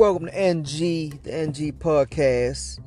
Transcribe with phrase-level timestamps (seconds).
[0.00, 2.80] Welcome to NG, the NG podcast.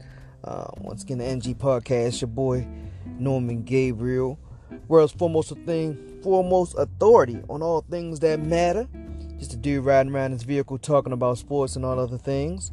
[0.44, 2.22] Uh, once again, the NG podcast.
[2.22, 2.68] Your boy
[3.06, 4.40] Norman Gabriel,
[4.88, 8.88] world's foremost thing, foremost authority on all things that matter.
[9.38, 12.72] Just a dude riding around his vehicle talking about sports and all other things.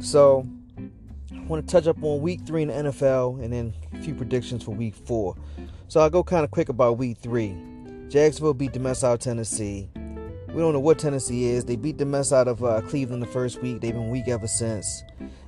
[0.00, 0.46] So,
[0.78, 4.14] I want to touch up on week three in the NFL and then a few
[4.14, 5.34] predictions for week four.
[5.88, 7.56] So I'll go kind of quick about week three.
[8.08, 9.90] Jacksonville beat the mess out Tennessee.
[10.58, 11.64] We don't know what Tennessee is.
[11.64, 13.80] They beat the mess out of uh, Cleveland the first week.
[13.80, 15.04] They've been weak ever since.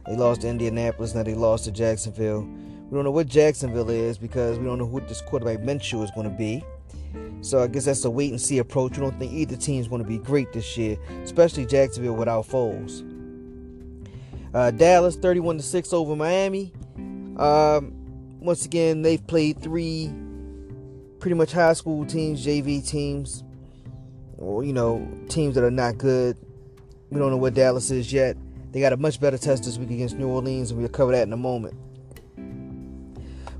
[0.06, 1.16] They lost to Indianapolis.
[1.16, 2.42] Now they lost to Jacksonville.
[2.42, 6.12] We don't know what Jacksonville is because we don't know who this quarterback Minshew is
[6.12, 6.62] going to be.
[7.40, 8.92] So I guess that's a wait and see approach.
[8.92, 12.46] We don't think either team is going to be great this year, especially Jacksonville without
[12.46, 13.02] Foles.
[14.54, 16.72] Uh, Dallas 31 to 6 over Miami.
[17.36, 17.94] Um,
[18.38, 20.12] once again, they've played three
[21.18, 23.42] pretty much high school teams, JV teams,
[24.40, 26.36] or you know, teams that are not good.
[27.10, 28.36] We don't know what Dallas is yet.
[28.72, 31.26] They got a much better test this week against New Orleans, and we'll cover that
[31.26, 31.74] in a moment.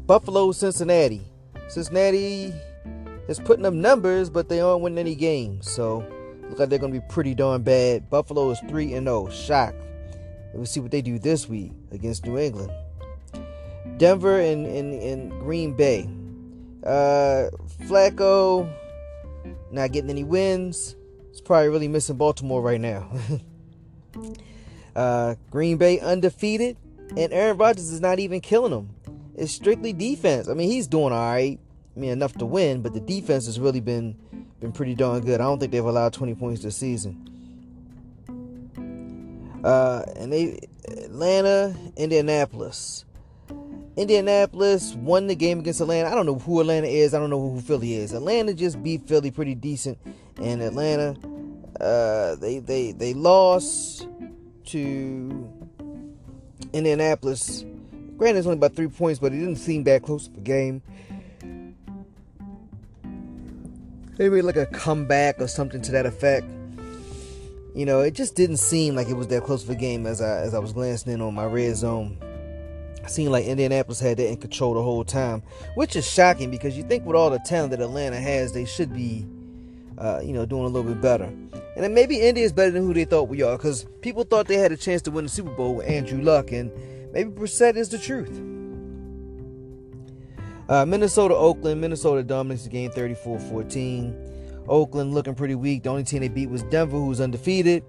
[0.07, 1.23] Buffalo, Cincinnati.
[1.69, 2.53] Cincinnati
[3.29, 5.71] is putting up numbers, but they aren't winning any games.
[5.71, 6.05] So
[6.49, 8.09] look like they're going to be pretty darn bad.
[8.09, 9.31] Buffalo is 3 and 0.
[9.31, 9.75] Shock.
[10.55, 12.73] Let's see what they do this week against New England.
[13.99, 16.09] Denver and, and, and Green Bay.
[16.85, 17.51] Uh,
[17.85, 18.69] Flacco
[19.71, 20.97] not getting any wins.
[21.31, 23.11] He's probably really missing Baltimore right now.
[24.97, 26.77] uh, Green Bay undefeated,
[27.17, 28.91] and Aaron Rodgers is not even killing them.
[29.35, 30.49] It's strictly defense.
[30.49, 31.59] I mean, he's doing all right.
[31.97, 34.17] I mean, enough to win, but the defense has really been
[34.61, 35.41] been pretty darn good.
[35.41, 37.27] I don't think they've allowed 20 points this season.
[39.65, 43.05] Uh, and they Atlanta, Indianapolis.
[44.01, 46.09] Indianapolis won the game against Atlanta.
[46.09, 47.13] I don't know who Atlanta is.
[47.13, 48.15] I don't know who Philly is.
[48.15, 49.99] Atlanta just beat Philly pretty decent,
[50.41, 51.15] and Atlanta
[51.79, 54.09] uh, they they they lost
[54.67, 55.51] to
[56.73, 57.67] Indianapolis.
[58.17, 60.81] Granted, it's only about three points, but it didn't seem that close of a game.
[64.19, 66.47] Maybe like a comeback or something to that effect.
[67.75, 70.23] You know, it just didn't seem like it was that close of a game as
[70.23, 72.17] I as I was glancing in on my red zone
[73.09, 75.43] seemed like Indianapolis had that in control the whole time,
[75.75, 78.93] which is shocking because you think with all the talent that Atlanta has, they should
[78.93, 79.27] be,
[79.99, 81.25] uh, you know, doing a little bit better.
[81.25, 84.49] And then maybe Indy is better than who they thought we are because people thought
[84.49, 86.71] they had a chance to win the Super Bowl with Andrew Luck, and
[87.13, 88.41] maybe Brissett is the truth.
[90.69, 91.81] Uh, Minnesota, Oakland.
[91.81, 94.65] Minnesota dominates the game 34 14.
[94.69, 95.83] Oakland looking pretty weak.
[95.83, 97.83] The only team they beat was Denver, who was undefeated.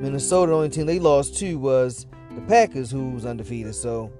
[0.00, 3.76] Minnesota, the only team they lost to was the Packers, who was undefeated.
[3.76, 4.10] So,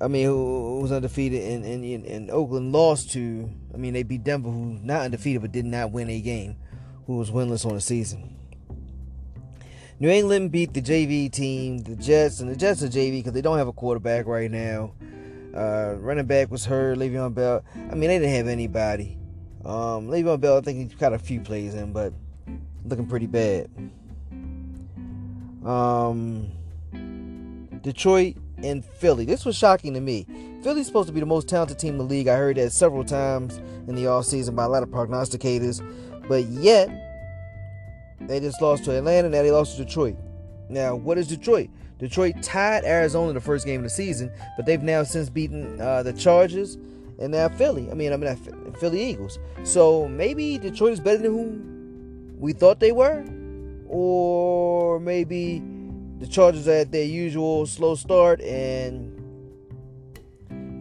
[0.00, 4.02] I mean, who, who was undefeated, and, and, and Oakland lost to, I mean, they
[4.02, 6.56] beat Denver, who's not undefeated but did not win a game,
[7.06, 8.36] who was winless on the season.
[9.98, 13.42] New England beat the JV team, the Jets, and the Jets are JV because they
[13.42, 14.94] don't have a quarterback right now.
[15.54, 17.62] Uh, running back was hurt, Le'Veon Bell.
[17.74, 19.18] I mean, they didn't have anybody.
[19.62, 22.14] Um, Le'Veon Bell, I think he's got a few plays in, but
[22.86, 23.68] looking pretty bad.
[25.66, 26.50] Um,
[27.82, 29.24] Detroit and Philly.
[29.24, 30.26] This was shocking to me.
[30.62, 32.28] Philly's supposed to be the most talented team in the league.
[32.28, 35.80] I heard that several times in the offseason by a lot of prognosticators.
[36.28, 36.88] But yet,
[38.20, 39.28] they just lost to Atlanta.
[39.28, 40.16] Now they lost to Detroit.
[40.68, 41.70] Now, what is Detroit?
[41.98, 46.02] Detroit tied Arizona the first game of the season, but they've now since beaten uh,
[46.02, 46.78] the Chargers
[47.18, 47.90] and now Philly.
[47.90, 48.34] I mean, I mean,
[48.80, 49.38] Philly Eagles.
[49.64, 53.24] So maybe Detroit is better than who we thought they were,
[53.86, 55.60] or maybe
[56.20, 59.16] the Chargers are at their usual slow start, and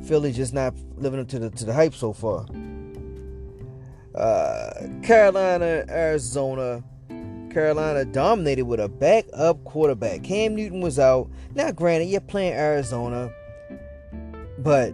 [0.06, 2.46] Philly just not living up to the to the hype so far.
[4.14, 6.84] Uh, Carolina, Arizona.
[7.52, 10.22] Carolina dominated with a backup quarterback.
[10.24, 11.32] Cam Newton was out.
[11.56, 13.32] Now, granted, you're playing Arizona,
[14.60, 14.94] but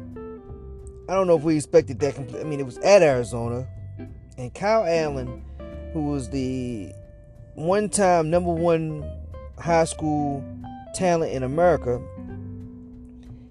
[1.10, 2.18] I don't know if we expected that.
[2.18, 3.68] I mean, it was at Arizona,
[4.38, 5.44] and Kyle Allen,
[5.92, 6.94] who was the
[7.56, 9.04] one-time number one
[9.60, 10.44] high school
[10.94, 12.02] talent in America.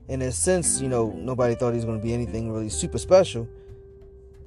[0.09, 2.69] And in a sense, you know, nobody thought he was going to be anything really
[2.69, 3.49] super special.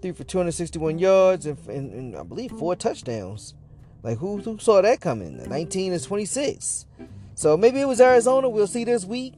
[0.01, 3.55] Three for 261 yards and, and, and I believe four touchdowns.
[4.03, 5.37] Like, who, who saw that coming?
[5.49, 6.85] 19 and 26.
[7.33, 8.47] So maybe it was Arizona.
[8.47, 9.33] We'll see this week.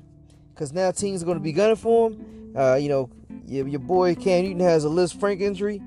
[0.54, 2.54] Because now teams are going to be gunning for him.
[2.56, 3.10] Uh, you know,
[3.46, 5.82] your, your boy Cam Newton has a Lisfranc injury.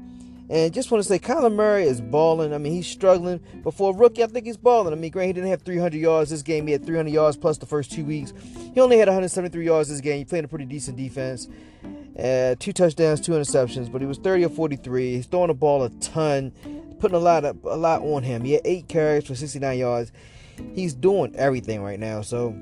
[0.51, 2.53] And just want to say, Kyler Murray is balling.
[2.53, 3.41] I mean, he's struggling.
[3.63, 4.93] But for a rookie, I think he's balling.
[4.93, 6.67] I mean, granted, he didn't have 300 yards this game.
[6.67, 8.35] He had 300 yards plus the first two weeks.
[8.75, 10.19] He only had 173 yards this game.
[10.19, 11.49] He played a pretty decent defense.
[12.19, 13.91] Uh, two touchdowns, two interceptions.
[13.91, 15.15] But he was 30 or 43.
[15.15, 16.53] He's throwing the ball a ton,
[17.01, 18.45] putting a lot of, a lot on him.
[18.45, 20.13] He had eight carries for 69 yards.
[20.75, 22.21] he's doing everything right now.
[22.21, 22.55] So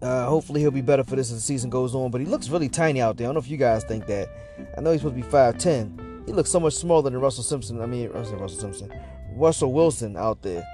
[0.00, 2.10] uh, hopefully he'll be better for this as the season goes on.
[2.10, 3.26] But he looks really tiny out there.
[3.26, 4.28] I don't know if you guys think that.
[4.76, 6.01] I know he's supposed to be 5'10.
[6.26, 7.80] He looks so much smaller than Russell Simpson.
[7.80, 8.92] I mean, Russell, Russell Simpson.
[9.34, 10.64] Russell Wilson out there.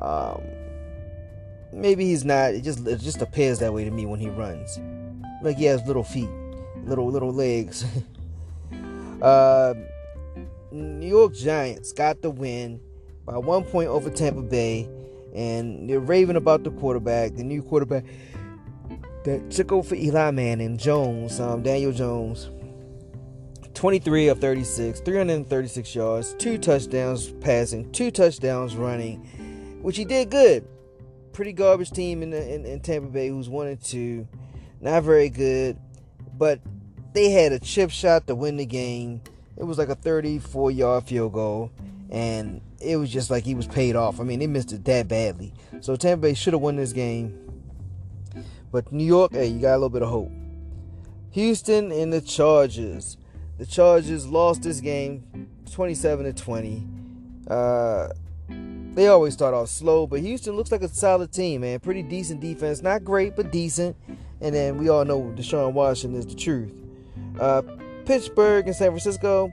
[0.00, 0.40] Um,
[1.72, 2.54] maybe he's not.
[2.54, 4.78] It just it just appears that way to me when he runs.
[5.42, 6.30] Like he has little feet,
[6.84, 7.84] little little legs.
[9.22, 9.74] uh,
[10.70, 12.80] New York Giants got the win
[13.24, 14.88] by one point over Tampa Bay,
[15.34, 18.04] and they're raving about the quarterback, the new quarterback
[19.24, 22.50] that took over for Eli Manning, Jones, um, Daniel Jones.
[23.78, 29.18] 23 of 36, 336 yards, two touchdowns passing, two touchdowns running,
[29.82, 30.66] which he did good.
[31.32, 34.26] Pretty garbage team in, the, in, in Tampa Bay who's one and two,
[34.80, 35.78] not very good,
[36.36, 36.58] but
[37.12, 39.20] they had a chip shot to win the game.
[39.56, 41.70] It was like a 34 yard field goal,
[42.10, 44.18] and it was just like he was paid off.
[44.18, 45.54] I mean, they missed it that badly.
[45.82, 47.62] So Tampa Bay should have won this game.
[48.72, 50.32] But New York, hey, you got a little bit of hope.
[51.30, 53.18] Houston and the Chargers.
[53.58, 56.86] The Chargers lost this game 27 to 20.
[57.48, 58.08] Uh,
[58.94, 61.80] they always start off slow, but Houston looks like a solid team, man.
[61.80, 62.82] Pretty decent defense.
[62.82, 63.96] Not great, but decent.
[64.40, 66.72] And then we all know Deshaun Watson is the truth.
[67.40, 67.62] Uh,
[68.04, 69.52] Pittsburgh and San Francisco.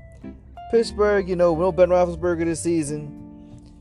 [0.69, 3.21] Pittsburgh, you know, no Ben Roethlisberger this season.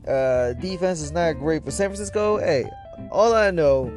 [0.07, 1.63] Uh, defense is not great.
[1.63, 2.69] For San Francisco, hey,
[3.11, 3.91] all I know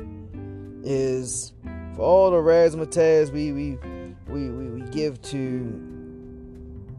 [0.85, 1.53] is
[1.97, 3.79] for all the razzmatazz we we
[4.29, 5.98] we, we, we give to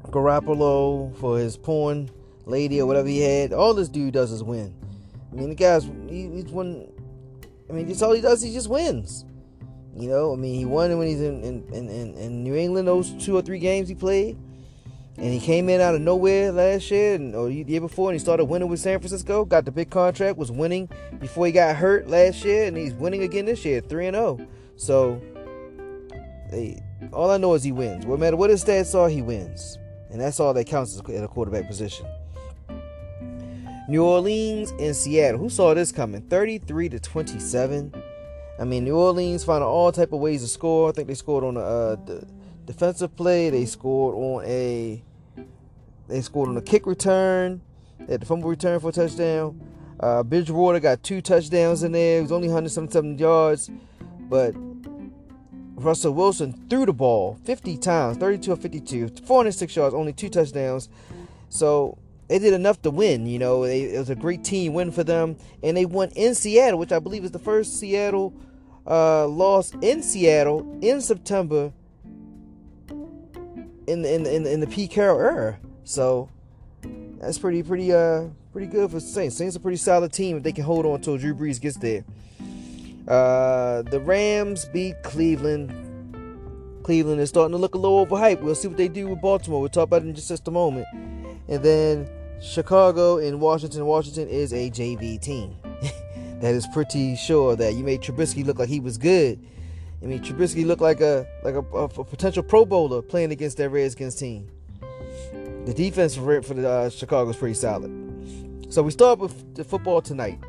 [0.09, 2.09] Garoppolo for his porn
[2.45, 3.53] lady or whatever he had.
[3.53, 4.73] All this dude does is win.
[5.31, 6.88] I mean, the guy's he, he's won.
[7.69, 8.41] I mean, that's all he does.
[8.41, 9.25] He just wins.
[9.95, 12.88] You know, I mean, he won when he's in in, in, in New England.
[12.88, 14.38] Those two or three games he played,
[15.17, 18.15] and he came in out of nowhere last year and or the year before, and
[18.15, 19.45] he started winning with San Francisco.
[19.45, 20.89] Got the big contract, was winning
[21.19, 24.38] before he got hurt last year, and he's winning again this year, three and zero.
[24.39, 24.47] Oh.
[24.77, 25.21] So,
[26.50, 28.06] hey, all I know is he wins.
[28.06, 29.77] No matter what his stats are, he wins.
[30.11, 32.06] And that's all that counts at a quarterback position.
[33.88, 35.39] New Orleans and Seattle.
[35.39, 36.21] Who saw this coming?
[36.21, 37.94] 33 to 27.
[38.59, 40.89] I mean, New Orleans found all type of ways to score.
[40.89, 42.27] I think they scored on a uh, the
[42.65, 43.50] defensive play.
[43.50, 45.01] They scored on a
[46.07, 47.61] they scored on a kick return.
[48.00, 49.59] They had the fumble return for a touchdown.
[50.00, 52.19] Uh, Bridgewater got two touchdowns in there.
[52.19, 53.71] It was only 177 yards,
[54.29, 54.53] but
[55.84, 60.90] Russell Wilson threw the ball 50 times, 32 or 52, 406 yards, only two touchdowns.
[61.50, 61.98] So
[62.28, 63.26] they did enough to win.
[63.26, 66.36] You know, they, it was a great team win for them, and they won in
[66.36, 68.34] Seattle, which I believe is the first Seattle
[68.86, 71.72] uh, loss in Seattle in September
[73.88, 75.60] in the, in the, in the, in the Pete Carroll era.
[75.84, 76.30] So
[77.20, 79.36] that's pretty pretty uh pretty good for Saints.
[79.36, 82.04] Saints a pretty solid team if they can hold on until Drew Brees gets there.
[83.09, 85.73] Uh, the Rams beat Cleveland.
[86.83, 88.41] Cleveland is starting to look a little overhyped.
[88.41, 89.59] We'll see what they do with Baltimore.
[89.59, 90.85] We'll talk about it in just a moment.
[91.47, 92.09] And then
[92.41, 93.85] Chicago and Washington.
[93.85, 95.56] Washington is a JV team.
[96.39, 99.44] that is pretty sure that you made Trubisky look like he was good.
[100.01, 103.57] I mean, Trubisky looked like a like a, a, a potential Pro Bowler playing against
[103.57, 104.47] that Redskins team.
[105.66, 107.92] The defense for, for the uh, Chicago is pretty solid.
[108.69, 110.39] So we start with the football tonight.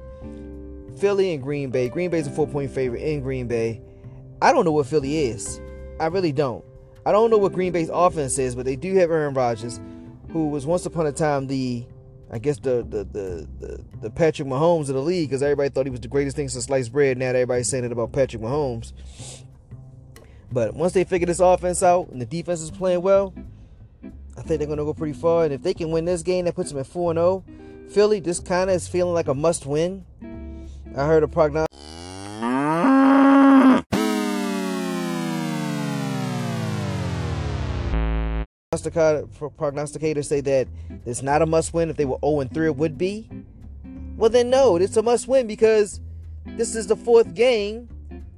[1.00, 1.88] Philly and Green Bay.
[1.88, 3.80] Green Bay's a four point favorite in Green Bay.
[4.42, 5.61] I don't know what Philly is.
[5.99, 6.64] I really don't.
[7.04, 9.80] I don't know what Green Bay's offense is, but they do have Aaron Rodgers,
[10.30, 11.87] who was once upon a time the,
[12.30, 15.87] I guess the the the the, the Patrick Mahomes of the league, because everybody thought
[15.87, 17.19] he was the greatest thing since sliced bread.
[17.19, 18.92] Now everybody's saying it about Patrick Mahomes.
[20.52, 23.33] But once they figure this offense out and the defense is playing well,
[24.37, 25.45] I think they're gonna go pretty far.
[25.45, 27.45] And if they can win this game, that puts them at four and zero.
[27.47, 27.90] Oh.
[27.90, 30.04] Philly, this kind of is feeling like a must win.
[30.97, 31.69] I heard a prognosticator.
[38.73, 40.67] Prognosticators say that
[41.07, 41.91] it's not a must win.
[41.91, 43.29] If they were 0 3, it would be.
[44.17, 46.01] Well, then, no, it's a must win because
[46.45, 47.89] this is the fourth game.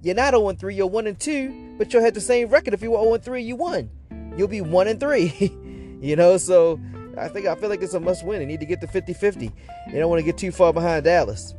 [0.02, 2.74] You're not 0 3, you're 1 2, but you'll have the same record.
[2.74, 3.88] If you were 0 3, you won.
[4.36, 5.98] You'll be 1 3.
[6.02, 6.78] you know, so
[7.16, 8.40] I think I feel like it's a must win.
[8.40, 9.50] They need to get to 50 50.
[9.90, 11.54] They don't want to get too far behind Dallas.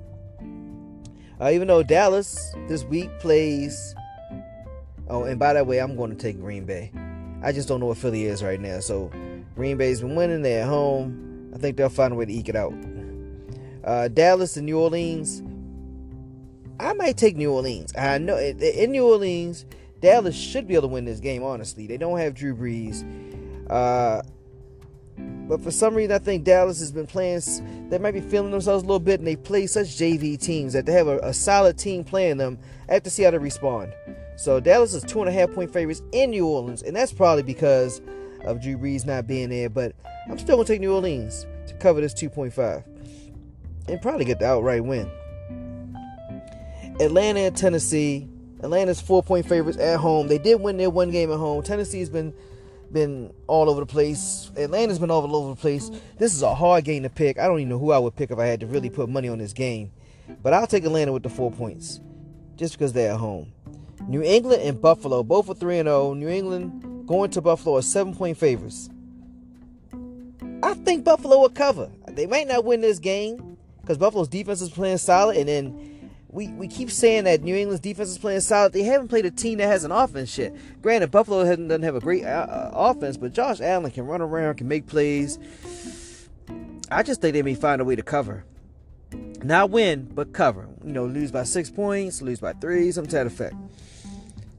[1.44, 3.94] Uh, even though Dallas this week plays.
[5.10, 6.90] Oh, and by the way, I'm going to take Green Bay.
[7.44, 8.80] I just don't know what Philly is right now.
[8.80, 9.12] So
[9.54, 10.42] Green Bay's been winning.
[10.42, 11.52] They're at home.
[11.54, 12.74] I think they'll find a way to eke it out.
[13.84, 15.44] Uh, Dallas and New Orleans.
[16.80, 17.94] I might take New Orleans.
[17.98, 19.66] I know in New Orleans,
[20.00, 21.44] Dallas should be able to win this game.
[21.44, 23.04] Honestly, they don't have Drew Brees.
[23.70, 24.22] Uh,
[25.54, 27.40] but for some reason, I think Dallas has been playing.
[27.90, 30.88] They might be feeling themselves a little bit, and they play such JV teams that
[30.88, 32.58] they have a, a solid team playing them.
[32.90, 33.94] I have to see how they respond.
[34.36, 37.44] So Dallas is two and a half point favorites in New Orleans, and that's probably
[37.44, 38.02] because
[38.44, 39.70] of Drew Brees not being there.
[39.70, 39.94] But
[40.28, 42.84] I'm still gonna take New Orleans to cover this 2.5
[43.90, 45.08] and probably get the outright win.
[47.00, 48.28] Atlanta and Tennessee.
[48.64, 50.30] Atlanta's four point favorites at home.
[50.30, 51.62] They did win their one game at home.
[51.62, 52.34] Tennessee's been
[52.94, 54.52] been all over the place.
[54.56, 55.90] Atlanta's been all over the place.
[56.18, 57.40] This is a hard game to pick.
[57.40, 59.28] I don't even know who I would pick if I had to really put money
[59.28, 59.92] on this game.
[60.42, 62.00] But I'll take Atlanta with the four points.
[62.56, 63.52] Just because they're at home.
[64.08, 66.14] New England and Buffalo, both are 3 0.
[66.14, 68.90] New England going to Buffalo are seven point favorites.
[70.62, 71.90] I think Buffalo will cover.
[72.08, 75.93] They might not win this game because Buffalo's defense is playing solid, and then
[76.34, 78.74] we, we keep saying that New England's defense is playing solid.
[78.74, 80.56] They haven't played a team that has an offense yet.
[80.82, 84.56] Granted, Buffalo doesn't have a great uh, uh, offense, but Josh Allen can run around,
[84.56, 85.38] can make plays.
[86.90, 88.46] I just think they may find a way to cover.
[89.44, 90.68] Not win, but cover.
[90.84, 93.56] You know, lose by six points, lose by three, some to that effect.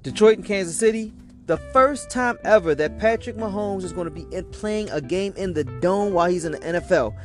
[0.04, 1.12] Detroit and Kansas City,
[1.46, 5.54] the first time ever that Patrick Mahomes is going to be playing a game in
[5.54, 7.16] the dome while he's in the NFL.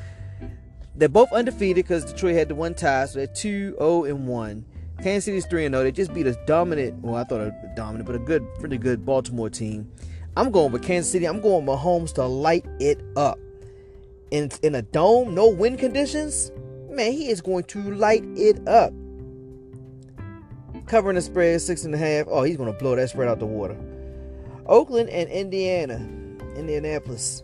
[0.99, 4.65] They're both undefeated because Detroit had the one tie, so they're 2 0 and 1.
[5.01, 5.83] Kansas City's 3 0.
[5.83, 9.05] They just beat a dominant, well, I thought a dominant, but a good, pretty good
[9.05, 9.89] Baltimore team.
[10.35, 11.25] I'm going with Kansas City.
[11.25, 13.39] I'm going with Mahomes to light it up.
[14.31, 16.51] In, in a dome, no wind conditions,
[16.89, 18.91] man, he is going to light it up.
[20.85, 22.25] Covering the spread, six and a half.
[22.29, 23.77] Oh, he's going to blow that spread out the water.
[24.65, 25.95] Oakland and Indiana,
[26.57, 27.43] Indianapolis.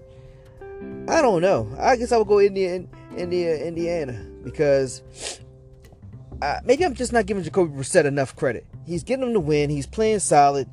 [1.07, 1.73] I don't know.
[1.79, 2.83] I guess I would go India,
[3.15, 5.01] Indiana because
[6.41, 8.65] uh, maybe I'm just not giving Jacoby Brissett enough credit.
[8.85, 9.69] He's getting them to win.
[9.69, 10.67] He's playing solid.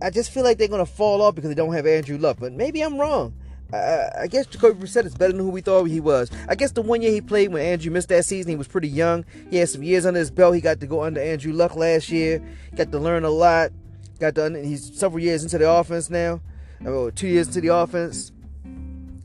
[0.00, 2.38] I just feel like they're to fall off because they don't have Andrew Luck.
[2.40, 3.34] But maybe I'm wrong.
[3.72, 6.30] Uh, I guess Jacoby Brissett is better than who we thought he was.
[6.48, 8.88] I guess the one year he played when Andrew missed that season, he was pretty
[8.88, 9.24] young.
[9.50, 10.54] He had some years under his belt.
[10.54, 12.42] He got to go under Andrew Luck last year.
[12.74, 13.70] Got to learn a lot.
[14.18, 14.62] Got to.
[14.62, 16.40] He's several years into the offense now.
[16.80, 18.32] About two years into the offense.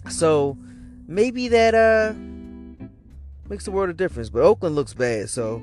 [0.09, 0.57] So
[1.07, 2.13] maybe that uh
[3.49, 4.29] makes a world of difference.
[4.29, 5.61] But Oakland looks bad, so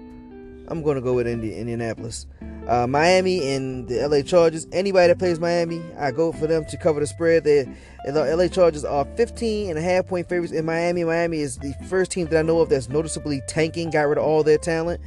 [0.69, 2.27] I'm to go with Indi- Indianapolis.
[2.67, 4.67] Uh, Miami and the LA Chargers.
[4.73, 7.45] Anybody that plays Miami, I go for them to cover the spread.
[7.45, 7.69] The
[8.07, 11.05] LA Chargers are 15 and a half point favorites in Miami.
[11.05, 14.25] Miami is the first team that I know of that's noticeably tanking, got rid of
[14.25, 15.03] all their talent.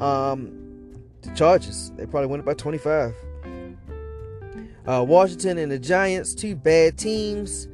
[0.00, 0.52] Um,
[1.22, 3.14] the Chargers, they probably win it by 25.
[4.86, 7.68] Uh, Washington and the Giants, two bad teams.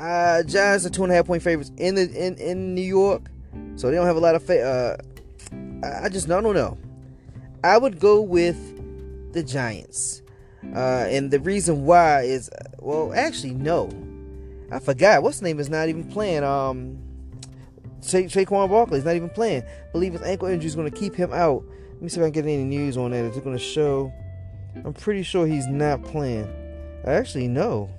[0.00, 3.30] Uh, Giants are two and a half point favorites in the in, in New York,
[3.76, 4.42] so they don't have a lot of.
[4.42, 6.78] Fa- uh, I just don't know.
[7.62, 10.22] I would go with the Giants,
[10.74, 13.90] uh, and the reason why is well, actually no,
[14.72, 15.22] I forgot.
[15.22, 16.44] What's name is not even playing.
[16.44, 16.98] Um,
[18.00, 19.64] Sa- Saquon Barkley is not even playing.
[19.64, 21.62] I believe his ankle injury is going to keep him out.
[21.92, 23.26] Let me see if I can get any news on that.
[23.26, 24.10] Is it going to show?
[24.82, 26.50] I'm pretty sure he's not playing.
[27.04, 27.90] Actually, no.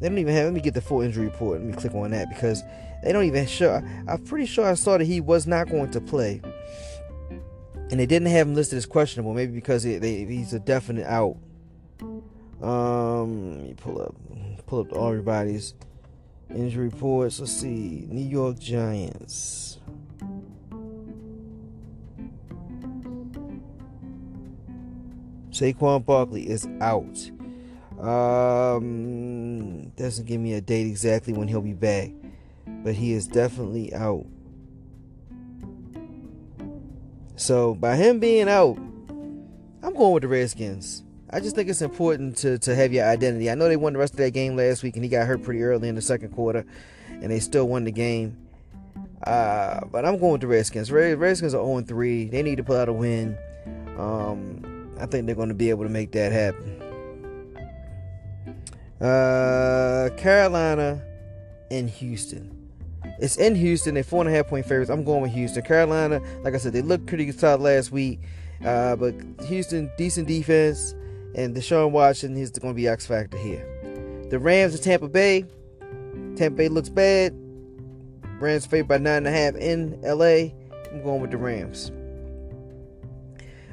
[0.00, 0.44] They don't even have.
[0.44, 1.60] Let me get the full injury report.
[1.60, 2.62] Let me click on that because
[3.02, 3.82] they don't even show.
[4.08, 6.42] I'm pretty sure I saw that he was not going to play,
[7.90, 9.32] and they didn't have him listed as questionable.
[9.32, 11.36] Maybe because he, they, he's a definite out.
[12.62, 14.14] Um, let me pull up,
[14.66, 15.74] pull up all everybody's
[16.54, 17.40] injury reports.
[17.40, 19.78] Let's see, New York Giants.
[25.50, 27.30] Saquon Barkley is out.
[28.00, 32.10] Um, doesn't give me a date exactly when he'll be back,
[32.66, 34.26] but he is definitely out.
[37.36, 38.76] So by him being out,
[39.82, 41.02] I'm going with the Redskins.
[41.30, 43.50] I just think it's important to, to have your identity.
[43.50, 45.42] I know they won the rest of that game last week, and he got hurt
[45.42, 46.64] pretty early in the second quarter,
[47.08, 48.36] and they still won the game.
[49.22, 50.92] Uh, but I'm going with the Redskins.
[50.92, 52.26] Redskins are 0 3.
[52.26, 53.36] They need to pull out a win.
[53.98, 56.85] Um, I think they're going to be able to make that happen.
[59.00, 61.02] Uh, Carolina
[61.70, 62.52] and Houston.
[63.18, 63.94] It's in Houston.
[63.94, 64.90] They're four and a half point favorites.
[64.90, 65.62] I'm going with Houston.
[65.62, 68.20] Carolina, like I said, they looked pretty solid last week.
[68.64, 70.94] Uh, but Houston, decent defense,
[71.34, 73.64] and Deshaun Watson is going to be X factor here.
[74.30, 75.44] The Rams and Tampa Bay.
[76.36, 77.34] Tampa Bay looks bad.
[78.40, 80.52] Rams favored by nine and a half in LA.
[80.90, 81.90] I'm going with the Rams.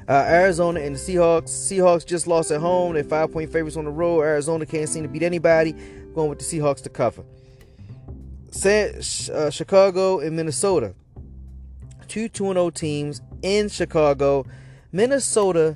[0.07, 1.49] Uh, Arizona and the Seahawks.
[1.49, 2.93] Seahawks just lost at home.
[2.93, 4.21] They're five point favorites on the road.
[4.21, 5.73] Arizona can't seem to beat anybody.
[6.13, 7.23] Going with the Seahawks to cover.
[8.51, 9.01] San,
[9.33, 10.93] uh, Chicago and Minnesota.
[12.07, 14.45] Two 2 0 teams in Chicago.
[14.91, 15.75] Minnesota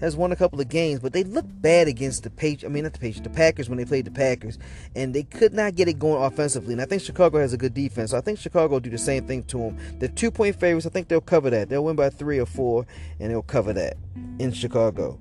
[0.00, 2.64] has won a couple of games, but they looked bad against the Patriots.
[2.64, 4.58] I mean, not the Patriots, the Packers when they played the Packers,
[4.94, 6.72] and they could not get it going offensively.
[6.72, 8.98] And I think Chicago has a good defense, so I think Chicago will do the
[8.98, 9.78] same thing to them.
[9.98, 11.68] The two point favorites, I think they'll cover that.
[11.68, 12.86] They'll win by three or four,
[13.18, 13.96] and they'll cover that
[14.38, 15.18] in Chicago.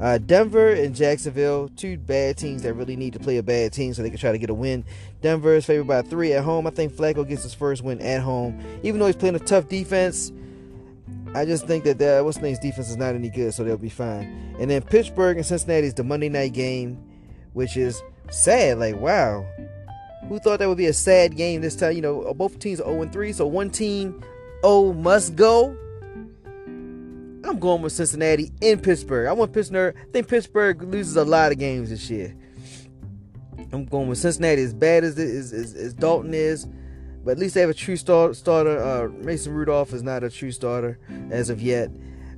[0.00, 3.92] Uh, Denver and Jacksonville, two bad teams that really need to play a bad team
[3.92, 4.84] so they can try to get a win.
[5.22, 6.68] Denver is favored by three at home.
[6.68, 9.68] I think Flacco gets his first win at home, even though he's playing a tough
[9.68, 10.32] defense.
[11.34, 13.88] I just think that that what's name's defense is not any good, so they'll be
[13.88, 14.54] fine.
[14.58, 17.02] And then Pittsburgh and Cincinnati is the Monday night game,
[17.52, 18.78] which is sad.
[18.78, 19.46] Like wow,
[20.28, 21.94] who thought that would be a sad game this time?
[21.94, 24.22] You know, uh, both teams are 0 3, so one team
[24.62, 25.76] oh must go.
[27.44, 29.28] I'm going with Cincinnati in Pittsburgh.
[29.28, 29.96] I want Pittsburgh.
[29.96, 32.34] I think Pittsburgh loses a lot of games this year.
[33.72, 36.66] I'm going with Cincinnati as bad as, as, as, as Dalton is.
[37.28, 38.82] But at least they have a true start, starter.
[38.82, 40.98] Uh, Mason Rudolph is not a true starter
[41.30, 41.90] as of yet.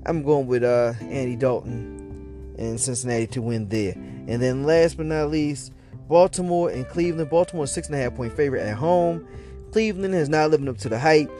[0.04, 3.92] I'm going with uh, Andy Dalton and Cincinnati to win there.
[3.94, 5.72] And then last but not least,
[6.08, 7.30] Baltimore and Cleveland.
[7.30, 9.28] Baltimore six and a half point favorite at home.
[9.70, 11.30] Cleveland has not lived up to the hype.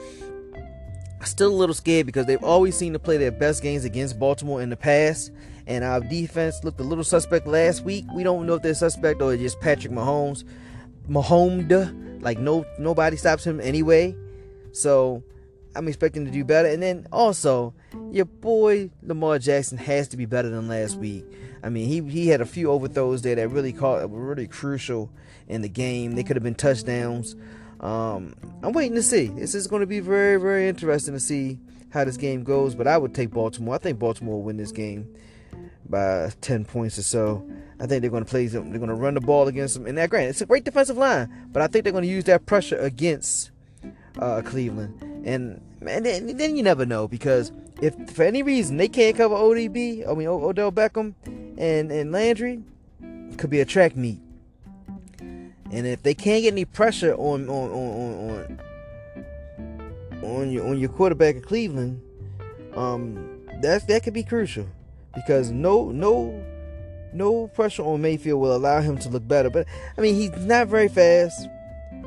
[1.24, 4.62] Still a little scared because they've always seemed to play their best games against Baltimore
[4.62, 5.32] in the past.
[5.66, 8.04] And our defense looked a little suspect last week.
[8.14, 10.44] We don't know if they're suspect or just Patrick Mahomes.
[11.08, 14.14] Mahomes, like no nobody stops him anyway.
[14.72, 15.22] So
[15.74, 16.68] I'm expecting to do better.
[16.68, 17.74] And then also,
[18.10, 21.24] your boy Lamar Jackson has to be better than last week.
[21.62, 25.10] I mean, he he had a few overthrows there that really caught were really crucial
[25.48, 26.12] in the game.
[26.12, 27.36] They could have been touchdowns.
[27.80, 29.28] Um, I'm waiting to see.
[29.28, 31.58] This is going to be very, very interesting to see
[31.90, 32.74] how this game goes.
[32.74, 33.74] But I would take Baltimore.
[33.74, 35.14] I think Baltimore will win this game
[35.88, 37.48] by 10 points or so.
[37.80, 38.70] I think they're going to play them.
[38.70, 39.86] They're going to run the ball against them.
[39.86, 42.24] And that, granted, it's a great defensive line, but I think they're going to use
[42.24, 43.50] that pressure against
[44.18, 45.00] uh, Cleveland.
[45.24, 49.34] And and then, then, you never know because if for any reason they can't cover
[49.34, 51.14] ODB, I mean Odell Beckham
[51.56, 52.62] and and Landry,
[53.38, 54.20] could be a track meet.
[55.20, 58.60] And if they can't get any pressure on on on on
[60.22, 62.02] on, your on your quarterback of Cleveland,
[62.74, 64.66] um, that that could be crucial
[65.14, 66.44] because no no
[67.12, 69.50] no pressure on Mayfield will allow him to look better.
[69.50, 71.48] But I mean, he's not very fast,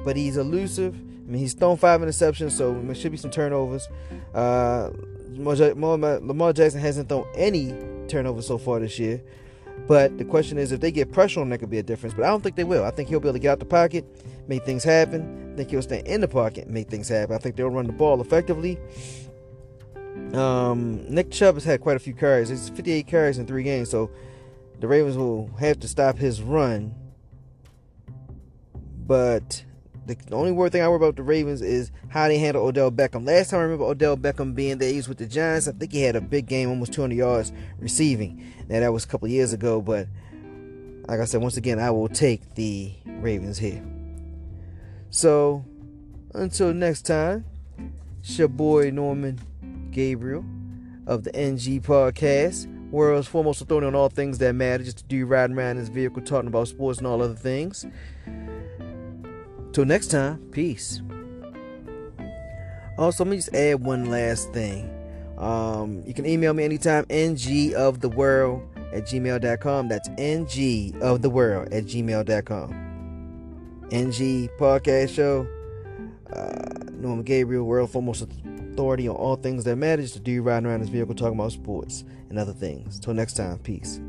[0.04, 0.96] but he's elusive.
[0.96, 3.88] I mean, he's thrown five interceptions, so there should be some turnovers.
[4.34, 4.92] Uh,
[5.36, 7.74] Lamar Jackson hasn't thrown any
[8.08, 9.22] turnovers so far this year.
[9.88, 12.14] But the question is, if they get pressure on, that could be a difference.
[12.14, 12.84] But I don't think they will.
[12.84, 14.06] I think he'll be able to get out the pocket,
[14.48, 15.52] make things happen.
[15.54, 17.36] I think he'll stay in the pocket, make things happen.
[17.36, 18.80] I think they'll run the ball effectively.
[20.34, 22.50] Um, Nick Chubb has had quite a few carries.
[22.50, 24.10] It's 58 carries in three games, so
[24.84, 26.94] the Ravens will have to stop his run.
[29.08, 29.64] But
[30.06, 33.26] the, only word thing I worry about the Ravens is how they handle Odell Beckham.
[33.26, 35.70] Last time I remember Odell Beckham being there, he was with the Giants.
[35.70, 38.46] I think he had a big game, almost 200 yards receiving.
[38.68, 40.10] Now that was a couple years ago, but
[41.08, 43.82] like I said, once again, I will take the Ravens here.
[45.12, 45.64] So
[46.34, 47.46] until next time,
[48.20, 49.40] it's your boy Norman
[49.92, 50.44] Gabriel
[51.08, 54.84] of the NG Podcast, world's foremost authority on all things that matter.
[54.84, 57.86] Just to do riding around in his vehicle talking about sports and all other things.
[59.74, 61.02] Till next time, peace.
[62.98, 64.94] Also, let me just add one last thing.
[65.40, 68.62] Um, you can email me anytime, ng of the world
[68.94, 69.88] at gmail.com.
[69.90, 72.84] That's ng of the world at gmail.com.
[73.92, 75.48] NG Podcast Show.
[76.32, 78.22] Uh, Norman Gabriel, world foremost
[78.74, 80.02] authority on all things that matter.
[80.02, 83.00] Just dude riding around his vehicle talking about sports and other things.
[83.00, 84.00] Till next time, peace.